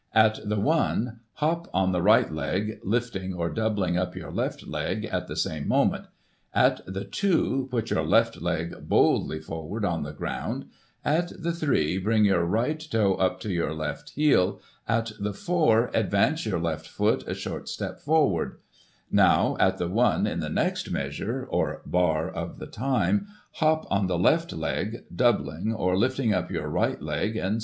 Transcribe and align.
At 0.15 0.39
the 0.43 0.59
one, 0.59 1.19
hop 1.33 1.69
on 1.75 1.91
the 1.91 2.01
right 2.01 2.31
leg, 2.33 2.79
lifting, 2.83 3.35
or 3.35 3.51
doubling 3.51 3.97
up 3.99 4.15
your 4.15 4.31
left 4.31 4.65
leg 4.65 5.05
at 5.05 5.27
the 5.27 5.35
same 5.35 5.67
moment; 5.67 6.07
at 6.55 6.81
the 6.91 7.03
two, 7.05 7.67
put 7.69 7.91
your 7.91 8.01
left 8.03 8.41
leg 8.41 8.89
boldly 8.89 9.39
forward 9.39 9.85
on 9.85 10.01
the 10.01 10.11
ground; 10.11 10.65
at 11.05 11.33
the 11.43 11.51
three, 11.51 11.99
bring 11.99 12.25
your 12.25 12.43
right 12.45 12.79
toe 12.79 13.13
up 13.13 13.39
to 13.41 13.51
your 13.51 13.75
left 13.75 14.09
heel; 14.15 14.59
at 14.87 15.11
the 15.19 15.33
four, 15.33 15.91
advance 15.93 16.47
your 16.47 16.59
left 16.59 16.87
foot 16.87 17.23
a 17.27 17.35
short 17.35 17.69
step 17.69 17.99
forward: 17.99 18.57
now, 19.11 19.55
at 19.59 19.77
the 19.77 19.87
one, 19.87 20.25
in 20.25 20.39
the 20.39 20.49
next 20.49 20.89
measure, 20.89 21.45
or 21.51 21.83
bar 21.85 22.27
of 22.27 22.57
the 22.57 22.65
time, 22.65 23.27
hop 23.51 23.85
on 23.91 24.07
the 24.07 24.17
left 24.17 24.51
leg, 24.51 25.03
doubling, 25.15 25.71
or 25.71 25.95
lifting 25.95 26.33
up 26.33 26.49
your 26.49 26.67
right 26.69 27.03
leg, 27.03 27.05
and 27.05 27.05
Digitized 27.05 27.05
by 27.05 27.19
Google 27.19 27.33
240 27.33 27.39
GOSSIP. 27.39 27.59